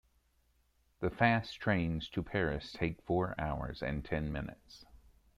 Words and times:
The 1.01 1.11
fast 1.11 1.61
trains 1.61 2.09
to 2.09 2.23
Paris 2.23 2.73
take 2.73 3.03
four 3.03 3.35
hours 3.39 3.83
and 3.83 4.03
ten 4.03 4.31
minutes. 4.31 4.83